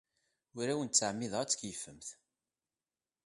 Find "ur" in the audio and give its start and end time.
0.59-0.67